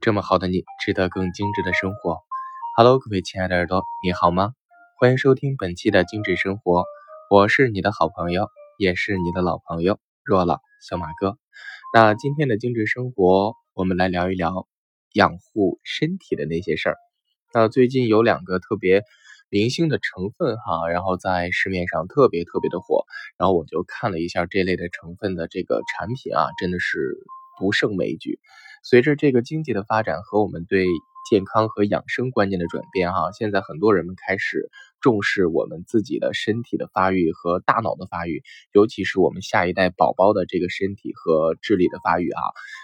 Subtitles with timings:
[0.00, 2.20] 这么好的你，值得更精致的生活。
[2.74, 4.54] Hello，各位亲爱的耳朵，你好吗？
[4.98, 6.86] 欢迎收听本期的精致生活，
[7.28, 10.58] 我是你的好朋友，也是你的老朋友若老
[10.88, 11.36] 小马哥。
[11.92, 14.66] 那今天的精致生活，我们来聊一聊
[15.12, 16.96] 养护身体的那些事儿。
[17.52, 19.02] 那最近有两个特别
[19.50, 23.04] 明星的成分哈，然后在市面上特别特别的火，
[23.36, 27.18] 然后我就看了一下这类的成分的这个产品啊，真的是
[27.58, 28.40] 不胜枚举。
[28.82, 30.84] 随着这个经济的发展和我们对
[31.30, 42.42] 健康和养生观念的转变，哈，现在很多人们开始重视我们自己的身体的发育和大脑的发育，尤其是我们下一代宝宝的这个身体和智力的发育，啊，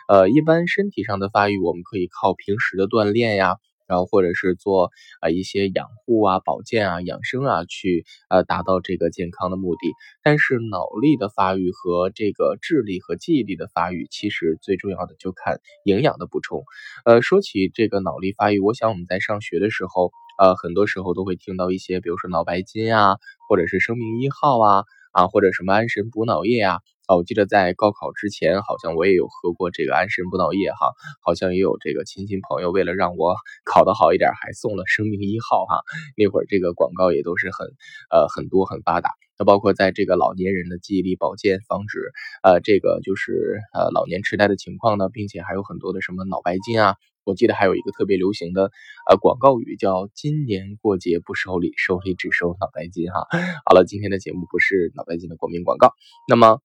[0.08, 3.56] 呃，一般身体上的发育，我们可以靠平时的锻炼呀。
[3.86, 4.90] 然后或者是做
[5.20, 9.92] 啊一些养护啊、保健啊、养生啊，去呃达到这个健康的目的。
[10.22, 16.64] 但是脑力的发育和这个智力和记忆力的发育，其实最重要的就看营养的补充。
[17.04, 23.16] 呃，说起这个脑力发育，我想我们在上学的时候，呃，很多时候都会听到一些，比如说脑白金啊，
[23.48, 26.80] 或者是生命一号啊，啊或者什么安神补脑液啊。
[27.06, 30.90] 啊，我记得在高考之前，好像我也有喝过这个安神补脑液哈，
[31.24, 35.82] 好像也有这个亲戚朋友为了让我 考得好一点，还送了生命一号哈。
[36.16, 37.68] 那会儿这个广告也都是很
[38.10, 39.10] 呃很多很发达。
[39.38, 42.10] 那包括在这个老年人的记忆力保健，防止
[42.42, 46.96] 呃这个就是呃老年痴呆的情况呢，并且还有很多的什么脑白金啊。
[47.22, 48.72] 我记得还有一个特别流行的
[49.08, 53.28] 呃广告语叫“今年过节不收礼，收礼只收脑白金”哈。
[53.64, 55.92] 好了，今天的节目不是脑白金的国民广告，
[56.26, 56.58] 那么。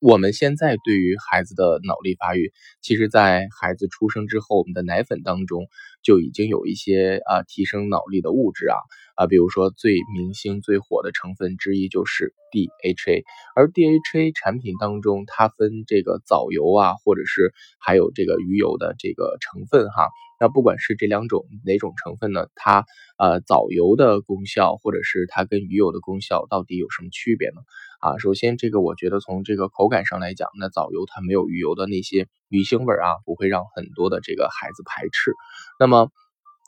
[0.00, 5.66] 我们现在对于孩子的脑力发育，其实，在孩子出生之后，我们的奶粉当中
[6.02, 8.76] 就已经有一些啊提升脑力的物质啊
[9.16, 13.22] 啊，比如说最明星最火的成分之一就是 DHA，
[13.56, 20.08] 而 DHA 产品当中，它分这个藻油啊，或者是还有这个鱼油的这个成分哈。
[20.40, 22.84] 那不管是这两种哪种成分呢，它
[23.16, 27.62] 呃藻油的功效，或者是它跟鱼油的功效到底有什么区别呢？
[28.04, 35.32] 啊，首先这个我觉得从这个口感上来讲，那藻油它没有鱼油的那些鱼腥味儿啊，不会让很多的这个孩子排斥。
[35.80, 36.10] 那么，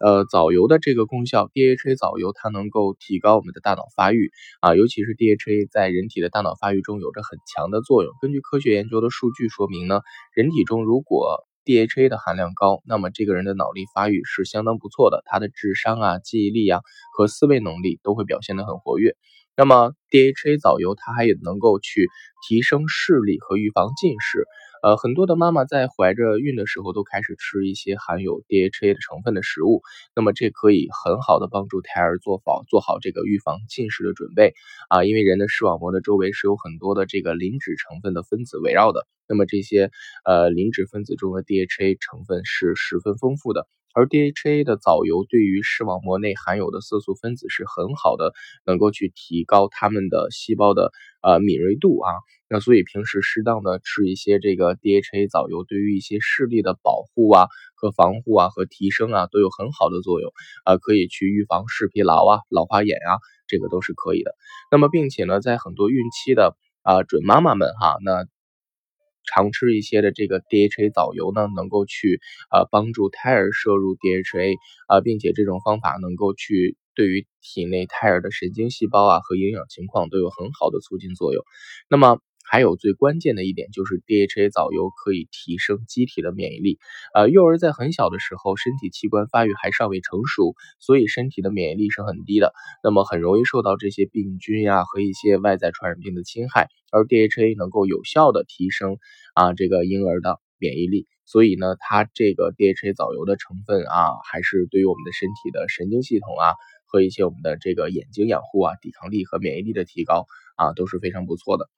[0.02, 4.30] 呃，藻油的这个功效，DHA 藻油它能够提高我们的大脑发育
[4.62, 8.10] 啊，尤其是 DHA 在人体的大脑发育中有着很强的作用。
[8.22, 10.00] 根据科学研究的数据说明呢，
[10.34, 16.80] 人体中如果 DHA 的含量高，那么这个人的脑力发育是相当不错的，他的智商啊、记忆力啊
[17.14, 19.16] 和思维能力都会表现得很活跃。
[19.56, 22.08] 那么 DHA 藻油它还也能够去
[22.48, 24.46] 提升视力和预防近视。
[24.82, 29.80] 呃，很多的妈妈在怀着孕的时候都开始吃一些含有 DHA 的成分的食物，
[30.14, 34.52] 那么这可以很好的帮助胎儿做好做好这个预防近视的准备
[34.90, 35.02] 啊。
[35.04, 39.90] 因为人的视网膜的周围是有很多的这个磷脂成分的分子围绕的，那么这些
[40.24, 43.66] 呃磷脂分子中的 DHA 成分是十分丰富的。
[43.96, 48.34] 而 DHA 的藻油对于视网膜内含有的色素分子是很好的，
[48.66, 50.92] 能够去提高它们的细胞的
[51.22, 52.12] 呃敏锐度啊。
[52.50, 60.30] 那所以平时适当的吃一些这个 DHA 藻油，对于一些视力的保护啊和防护啊和提升啊都有很好的作用
[60.64, 63.16] 啊，可以去预防视疲劳啊、老花眼啊，
[63.48, 64.34] 这个都是可以的。
[64.70, 68.26] 那么并且呢，在很多孕期的啊准妈妈们哈，那。
[69.26, 72.20] 常吃一些的这个 DHA 藻油呢，能够去
[72.50, 74.54] 呃帮助胎儿摄入 DHA
[74.88, 81.42] 啊，并且这种方法能够去对于体内胎儿的神经细胞啊和营养情况都有很好的促进作用。
[81.90, 82.18] 那么。
[82.48, 86.78] 还有最关键的一点就是 DHA 藻油可以提升机体的免疫力。
[87.12, 92.52] 呃，幼儿在很小的时候，身体器官发育还尚未成熟，所以身体的免疫力是很低的，
[92.82, 96.68] 那么很容易受到这些病菌呀和一些外在传染病的侵害。
[96.92, 98.98] 而 DHA 能够有效的提升
[99.34, 106.54] 啊这个婴儿的免疫力，所以呢，它这个 DHA 藻油的成分啊，还是对于我们的身体的神经系统啊
[106.86, 111.68] 和一些我们的这个眼睛养护啊、抵抗力和免疫力的提高啊都是非常不错的。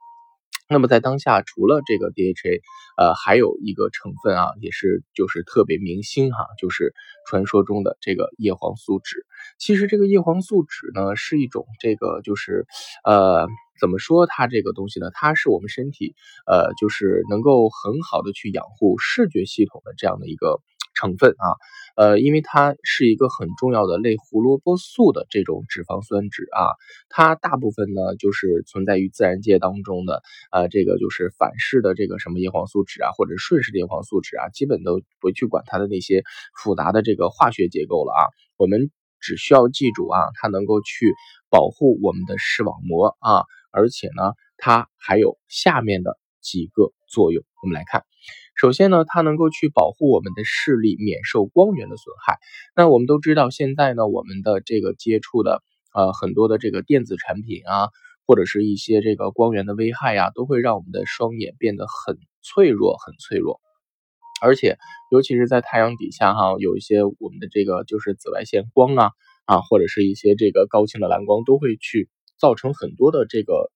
[0.70, 2.60] 那么在当下，除了这个 DHA，
[2.98, 6.92] 呃，还有一个成分啊，也是就是特别明星哈，就是
[7.26, 9.24] 传说中的这个叶黄素酯。
[9.58, 12.66] 其实这个叶黄素酯呢，是一种这个就是，
[13.04, 13.48] 呃，
[13.80, 15.10] 怎么说它这个东西呢？
[15.14, 16.14] 它是我们身体
[16.46, 20.60] 呃，就是能够很好的去养护视觉系统的这样的一个。
[20.94, 21.54] 成分啊，
[21.98, 26.70] 呃，因为它是一个很重要的类胡萝卜素的这种脂肪酸酯啊，
[27.08, 30.22] 它大部分呢就是存在于自然界当中的，
[30.52, 36.22] 呃，这个就是反式的这个什么叶黄素酯啊，或者顺式的叶黄素酯啊，基本都不去管它的那些
[36.62, 38.22] 复杂的这个化学结构了啊，
[38.56, 41.12] 我们只需要记住啊，它能够去
[41.50, 43.42] 保护我们的视网膜啊，
[43.72, 48.04] 而且呢，它还有下面的几个作用，我们来看。
[48.60, 52.38] 首先呢，它能够去保护我们的视力免受光源的损害。
[52.74, 55.62] 那我们都知道，现在呢，我们的这个接触的
[55.94, 57.90] 呃很多的这个电子产品啊，
[58.26, 63.60] 或者是一些这个光源的危害呀，都会让我们的双眼变得很脆弱，很脆弱。
[64.42, 64.76] 而且，
[65.12, 69.12] 尤其是在太阳底下哈，有一些我们的这个就是紫外线光啊
[69.46, 72.08] 啊，或者是一些这个高清的蓝光，都会去
[72.40, 73.70] 造成很多的这个。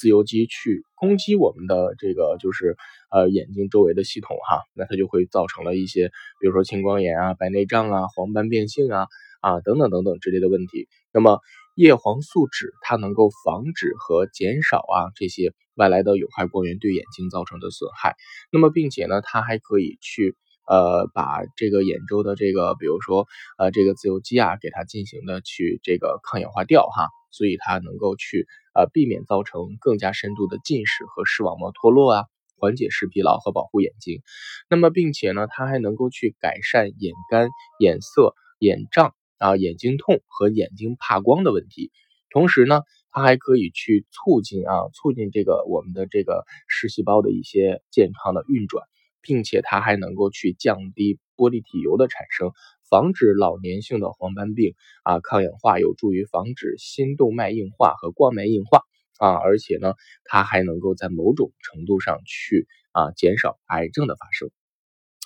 [0.00, 2.78] 自由基去攻击我们的这个就是
[3.10, 6.08] 呃眼睛周围的系统哈，那它就会造成了一些，
[6.40, 9.08] 比如说青光眼啊、白内障啊、黄斑变性啊
[9.42, 10.88] 啊等等等等之类的问题。
[11.12, 11.40] 那么
[11.76, 18.16] 叶黄素酯它能够防止和减少啊这些外来的有害光源对眼睛造成的损害。
[18.50, 20.34] 那么并且呢，它还可以去
[20.66, 23.26] 呃把这个眼周的这个比如说
[23.58, 27.08] 呃这个自由基啊给它进行的去这个抗氧化掉哈。
[27.32, 32.24] 所以它能够去呃避免造成更加深度的近视和视网膜脱落啊，
[32.58, 34.22] 缓解视疲劳和保护眼睛。
[34.68, 41.90] 那么并且呢，它还能够去改善眼干、眼涩、眼胀啊、眼睛痛和眼睛怕光的问题。
[42.30, 48.86] 同时呢，它还可以去促进啊促进这个我们的这个视细胞的一些健康的运转，
[49.20, 52.52] 并且它还能够去降低玻璃体油的产生。
[52.90, 58.82] 防止老年性的黄斑病啊，抗氧化有助于防止心动脉硬化和冠脉硬化
[59.18, 59.94] 啊，而且呢，
[60.24, 64.50] 它还能够在某种程度上去啊减少癌症的发生。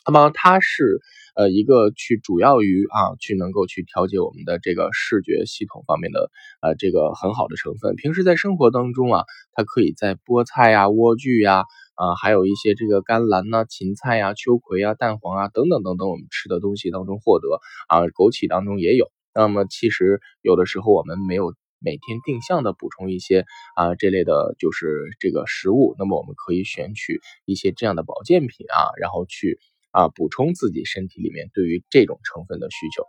[0.07, 1.01] 那么它是
[1.35, 6.31] 呃一个去主要于啊去能够去调节我们的这个视觉系统方面的
[6.61, 7.97] 呃这个很好的成分。
[7.97, 9.25] 平时在生活当中啊，
[9.55, 11.65] 它可以在菠菜呀、莴苣呀。
[11.95, 17.49] 啊，还有一些这个甘蓝呐、芹菜呀、秋葵啊、蛋黄啊等等等等，我们吃的东西当中获得
[17.89, 19.11] 啊，枸杞当中也有。
[19.35, 23.45] 那么其实有的时候我们没有每天定向的补充一些
[23.77, 29.59] 啊这类的，就是这个食物，那么我们可以选取一些这样的保健品啊，然后去。
[29.95, 33.05] 啊，补充自己身体里面对于这种成分的需求。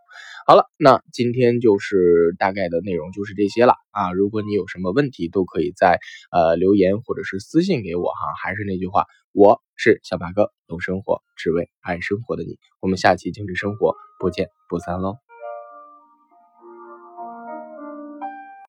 [0.46, 4.12] 好了，那今天就是大概的内容就是这些了啊。
[4.12, 6.00] 如果你有什么问题，都可以在
[6.32, 8.34] 呃留言或者是私信给我哈。
[8.42, 12.60] 还是那句话，我是小八哥，懂生活，只为爱生活的你。
[12.82, 15.25] 我们下期精致生活不见不散喽。